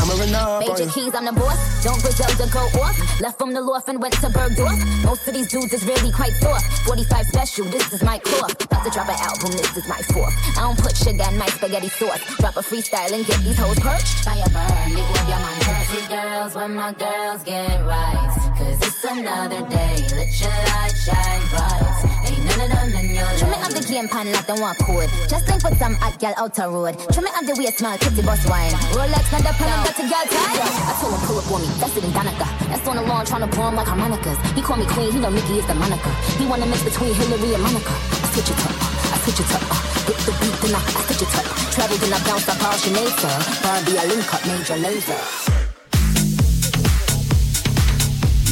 I'ma 0.02 0.14
run 0.18 0.34
up 0.34 0.50
on 0.50 0.60
Major 0.60 0.90
keys, 0.90 1.14
I'm 1.14 1.26
the 1.26 1.32
boss. 1.32 1.84
Don't 1.84 2.02
Griselda 2.02 2.50
go 2.52 2.66
off. 2.82 2.98
Left 3.22 3.38
from 3.38 3.54
the 3.54 3.62
loft 3.62 3.88
and 3.88 4.02
went 4.02 4.16
to 4.16 4.30
Bergdorf. 4.34 5.06
Most 5.06 5.28
of 5.28 5.36
these 5.36 5.48
dudes 5.48 5.74
is 5.74 5.86
really 5.86 6.12
quite 6.12 6.34
soft. 6.42 6.66
45 6.88 7.28
special, 7.28 7.66
this 7.66 7.94
is 7.94 8.02
my 8.02 8.18
cloth. 8.18 8.66
About 8.66 8.84
to 8.84 8.90
drop 8.90 9.10
an 9.10 9.20
album, 9.20 9.52
this 9.52 9.78
is 9.78 9.88
my 9.88 10.02
fourth. 10.10 10.34
I 10.58 10.62
don't 10.62 10.78
put 10.80 10.98
sugar 10.98 11.24
in 11.30 11.38
my 11.38 11.46
spaghetti 11.48 11.90
sauce. 11.90 12.20
Drop 12.40 12.58
a 12.58 12.62
freestyle 12.62 13.12
and 13.14 13.26
get 13.28 13.40
these 13.42 13.58
hoes 13.58 13.80
perched. 13.80 14.26
Fire 14.26 14.44
burn, 14.50 14.90
big 14.90 15.06
up 15.06 15.30
your 15.30 15.38
man. 15.38 15.86
Pretty 15.86 16.08
girls, 16.08 16.56
when 16.56 16.74
my 16.74 16.94
girls 16.94 17.44
get 17.44 17.86
right. 17.86 18.51
Cause 18.62 18.78
it's 18.78 19.04
another 19.04 19.66
day. 19.74 19.98
Let 20.14 20.30
your 20.38 20.54
light 20.70 20.94
shine 20.94 21.44
bright. 21.50 21.82
Ain't 22.30 22.46
none 22.46 22.62
of 22.62 22.70
them 22.70 22.94
in 22.94 23.18
your 23.18 23.26
Trim 23.42 23.58
it 23.58 23.66
up 23.66 23.74
the 23.74 23.82
game 23.90 24.06
pan 24.08 24.30
like 24.30 24.46
the 24.46 24.54
one 24.62 24.78
chord. 24.86 25.10
Just 25.26 25.50
think 25.50 25.66
with 25.66 25.82
some 25.82 25.98
hot 25.98 26.14
gal 26.22 26.34
out 26.38 26.54
the 26.54 26.70
road. 26.70 26.94
Trim 27.10 27.26
it 27.26 27.34
up 27.34 27.42
the 27.50 27.58
waist 27.58 27.82
smell, 27.82 27.98
kitty 27.98 28.22
bus 28.22 28.46
wine. 28.46 28.70
Rolex, 28.94 29.26
not 29.34 29.42
the 29.42 29.54
pen, 29.58 29.74
got 29.82 29.96
to 29.98 30.04
get 30.06 30.30
tight. 30.30 30.62
I 30.62 30.94
told 31.02 31.18
him 31.18 31.22
pull 31.26 31.42
up 31.42 31.50
on 31.50 31.62
me, 31.66 31.74
that's 31.82 31.98
it 31.98 32.06
in 32.06 32.14
Donica. 32.14 32.46
Uh. 32.46 32.70
That's 32.70 32.86
on 32.86 32.96
the 32.98 33.04
lawn 33.10 33.26
trying 33.26 33.42
to 33.42 33.50
blow 33.50 33.66
him 33.66 33.76
like 33.82 33.90
harmonicas. 33.90 34.38
He 34.54 34.62
call 34.62 34.78
me 34.78 34.86
queen, 34.86 35.10
he 35.10 35.18
know 35.18 35.34
Nicki 35.34 35.58
is 35.58 35.66
the 35.66 35.74
Monica. 35.74 36.14
He 36.38 36.46
wanna 36.46 36.70
mix 36.70 36.86
between 36.86 37.18
Hillary 37.18 37.58
and 37.58 37.64
Monica. 37.66 37.98
I 37.98 38.30
switch 38.30 38.54
it 38.54 38.62
up, 38.62 38.78
I 38.78 39.18
switch 39.26 39.42
it 39.42 39.50
up. 39.58 39.66
Uh. 39.74 39.82
Hit 40.06 40.22
the 40.22 40.34
beat, 40.38 40.56
then 40.62 40.78
I, 40.78 40.82
I 40.86 41.02
switch 41.10 41.26
it 41.26 41.34
up. 41.34 41.46
Travel, 41.74 41.98
then 41.98 42.14
I 42.14 42.20
bounce 42.30 42.46
up 42.46 42.62
all 42.62 42.78
Sinead, 42.78 43.10
sir. 43.18 43.34
Barbie, 43.66 43.98
I 43.98 44.06
link 44.06 44.30
up, 44.30 44.46
Major 44.46 44.78
Lazer. 44.78 45.61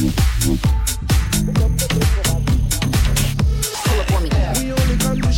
But 0.00 0.08
now 4.30 4.62
you 4.62 4.72
will 4.72 4.88
remember 4.88 5.14
me, 5.14 5.30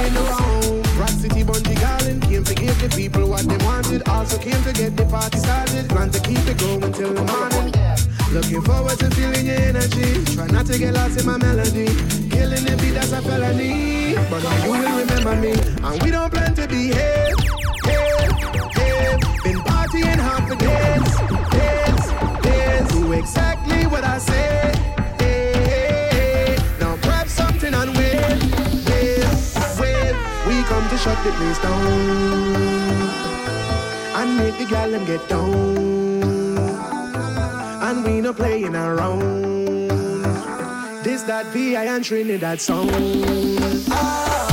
in 0.00 0.14
the 0.14 0.22
wrong, 0.30 0.82
rock 0.98 1.10
city 1.10 1.44
bonji 1.44 1.76
calling, 1.82 2.22
you 2.30 2.42
forget 2.42 2.74
the 2.78 2.88
people 2.96 3.28
what 3.28 3.46
they 3.46 3.58
wanted 3.62 4.08
also 4.08 4.38
came 4.38 4.62
to 4.64 4.72
get 4.72 4.96
the 4.96 5.04
party 5.04 5.38
started, 5.38 5.90
'cause 5.90 6.10
to 6.12 6.20
keep 6.20 6.48
it 6.48 6.56
going 6.56 6.92
till 6.94 7.12
morning, 7.12 7.74
looking 8.32 8.62
forward 8.62 8.98
to 9.00 9.10
feeling 9.10 9.48
in 9.48 9.76
each, 9.76 10.30
swan 10.32 10.64
together 10.64 11.00
as 11.00 11.24
my 11.26 11.36
melody, 11.36 11.88
killing 12.30 12.64
that 12.64 13.12
I 13.12 13.20
feel 13.20 13.42
in 13.42 13.56
me, 13.58 14.14
but 14.30 14.42
my 14.42 14.56
girl 14.64 14.96
with 14.96 15.10
me 15.42 15.52
and 15.84 16.02
we 16.02 16.10
don't 16.10 16.32
plan 16.32 16.54
to 16.54 16.66
be 16.66 16.92
here. 16.92 17.71
Been 19.44 19.60
partying 19.68 20.20
hard 20.26 20.44
for 20.48 20.56
days, 20.56 21.10
days, 21.56 22.04
days. 22.42 22.88
Do 22.92 23.12
exactly 23.12 23.86
what 23.86 24.04
I 24.04 24.18
say. 24.18 24.72
Hey. 25.18 26.56
Now 26.80 26.96
grab 26.96 27.28
something 27.28 27.74
and. 27.74 27.92
We 30.52 30.62
come 30.64 30.88
to 30.90 30.98
shut 30.98 31.16
the 31.24 31.30
place 31.32 31.58
down 31.60 31.82
and 34.16 34.36
make 34.36 34.58
the 34.58 34.66
gal 34.66 34.90
them 34.90 35.04
get 35.06 35.26
down. 35.28 35.76
And 37.80 38.04
we 38.04 38.20
no 38.20 38.32
playing 38.34 38.76
around. 38.76 39.88
This 41.02 41.22
that 41.22 41.46
VI 41.46 41.84
and 41.86 42.04
Trinidad 42.04 42.60
song. 42.60 42.88
We 42.88 43.86
ah. 43.90 44.51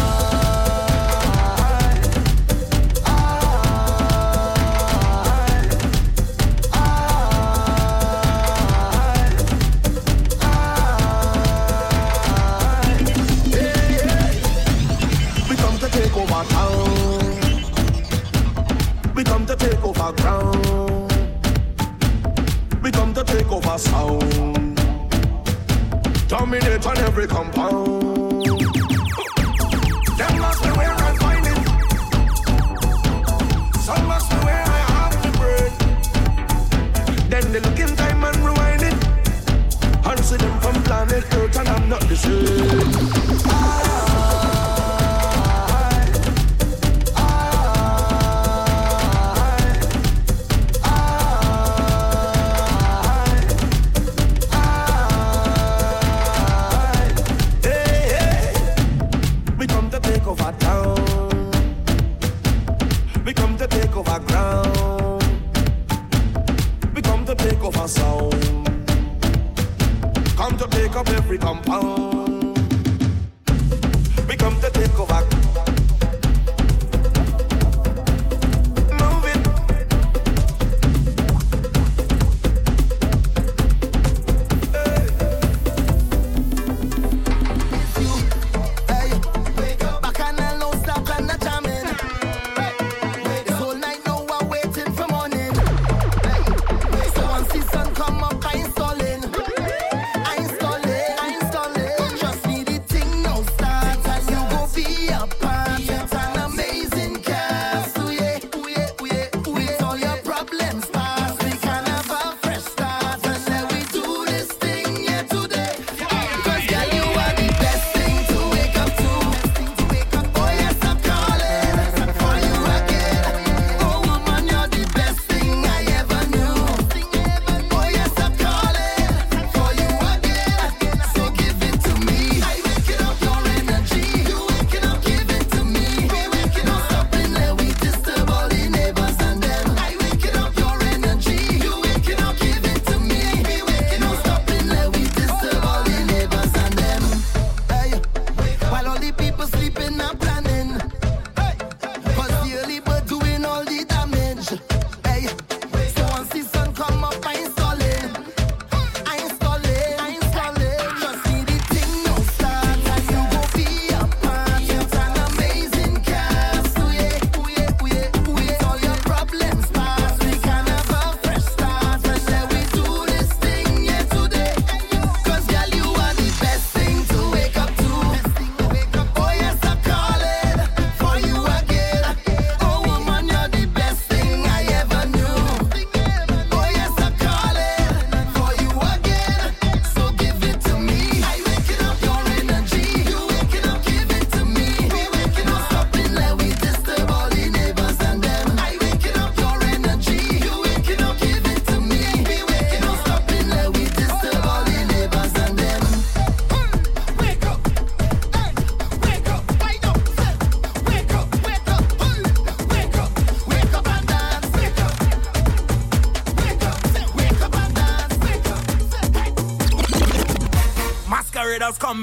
Sound. 23.80 24.76
Dominate 26.28 26.86
on 26.86 26.98
every 26.98 27.28
compound. 27.28 27.99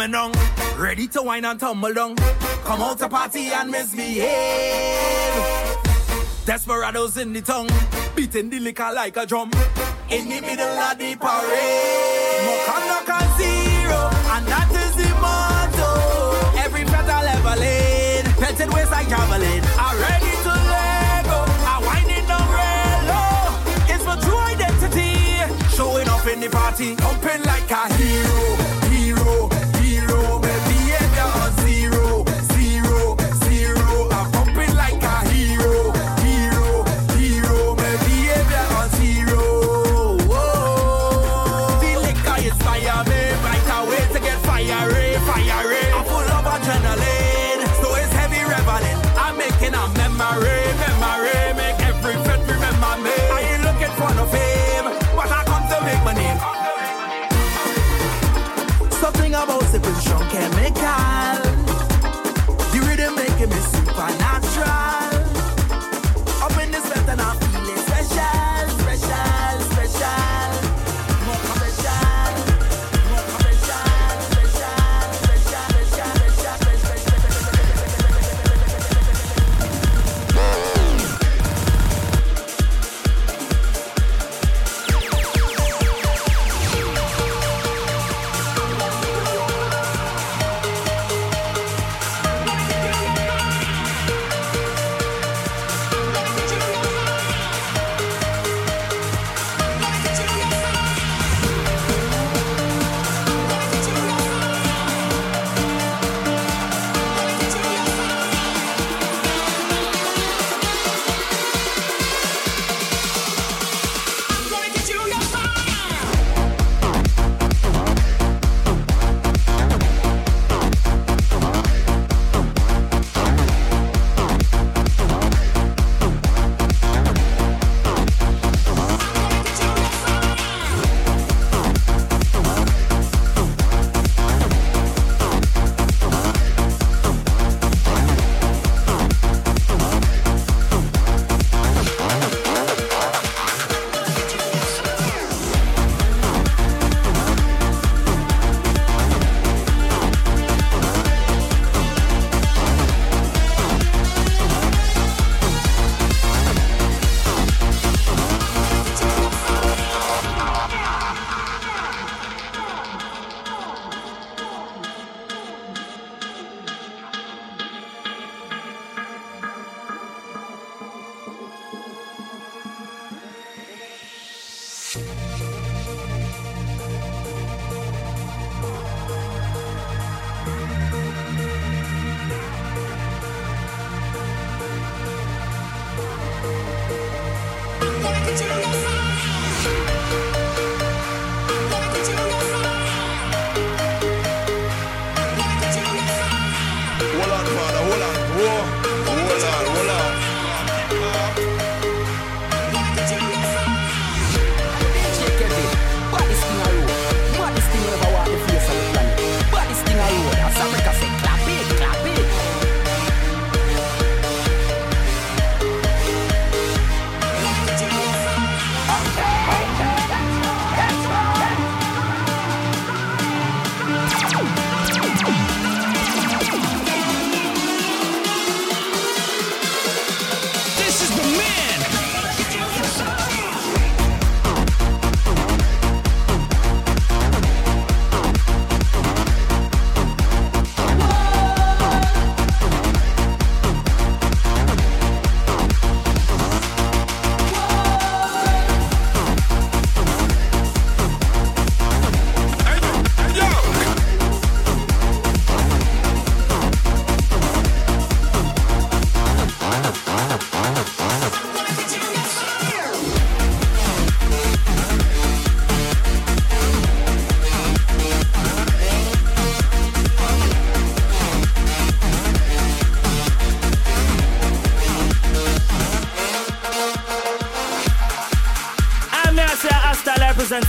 coming 0.07 0.15
on. 0.15 0.33
Ready 0.81 1.09
to 1.09 1.23
whine 1.23 1.45
and 1.45 1.59
tumble 1.59 1.93
down. 1.93 2.17
Come 2.65 2.81
out 2.83 2.99
to 2.99 3.09
party 3.09 3.49
and 3.49 3.71
misbehave. 3.71 4.27
Desperados 6.45 7.17
in 7.17 7.33
the 7.33 7.41
tongue, 7.41 7.69
beating 8.15 8.51
the 8.51 8.61
liquor 8.61 8.91
like 8.95 9.17
a 9.17 9.27
drum. 9.27 9.51
In 10.11 10.29
the 10.29 10.41
middle 10.41 10.79
of 10.79 10.99
the 10.99 11.17
parade, 11.17 12.43
Mokanda 12.47 13.05
can 13.05 13.27
zero, 13.37 14.11
and 14.35 14.47
that 14.47 14.71
is 14.71 14.95
the 14.95 15.09
motto. 15.19 15.91
Every 16.63 16.85
petal 16.85 17.27
ever 17.27 17.61
laid, 17.61 18.25
pelted 18.37 18.73
waist 18.73 18.93
like 18.93 19.09
javelin. 19.09 19.63
I'm 19.79 19.99
ready 19.99 20.31
to 20.47 20.55
let 20.71 21.25
go, 21.25 21.45
I'm 21.67 21.85
winding 21.85 22.27
down 22.31 22.47
real 22.55 23.01
low. 23.11 23.59
It's 23.91 24.05
my 24.07 24.15
true 24.23 24.39
identity, 24.39 25.43
showing 25.75 26.09
up 26.09 26.27
in 26.29 26.39
the 26.39 26.49
party, 26.49 26.95
pumping 26.95 27.43
like 27.43 27.69
a 27.71 27.93
hero. 27.95 28.76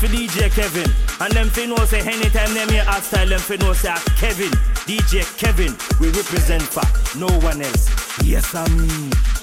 For 0.07 0.15
DJ 0.15 0.49
Kevin. 0.51 0.89
And 1.19 1.33
them 1.33 1.49
fi 1.49 1.65
know 1.65 1.75
say 1.85 2.01
anytime 2.01 2.53
them 2.53 2.69
hear 2.69 2.83
hostile, 2.83 3.27
them 3.27 3.39
fi 3.39 3.55
say 3.73 3.95
Kevin, 4.17 4.51
DJ 4.85 5.23
Kevin, 5.37 5.75
we 5.99 6.07
represent 6.09 6.63
for 6.63 7.17
no 7.17 7.27
one 7.39 7.61
else. 7.61 8.23
Yes, 8.23 8.53
I 8.55 8.67
mean. 8.69 9.36